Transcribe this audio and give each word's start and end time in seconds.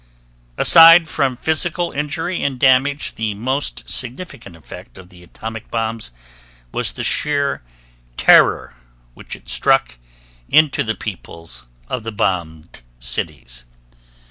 Aside 0.57 1.07
from 1.07 1.37
physical 1.37 1.91
injury 1.91 2.41
and 2.41 2.59
damage, 2.59 3.13
the 3.13 3.35
most 3.35 3.87
significant 3.87 4.55
effect 4.55 4.97
of 4.97 5.09
the 5.09 5.21
atomic 5.21 5.69
bombs 5.69 6.09
was 6.71 6.93
the 6.93 7.03
sheer 7.03 7.61
terror 8.17 8.75
which 9.13 9.35
it 9.35 9.47
struck 9.47 9.99
into 10.49 10.83
the 10.83 10.95
peoples 10.95 11.67
of 11.87 12.01
the 12.01 12.11
bombed 12.11 12.81
cities. 12.97 13.63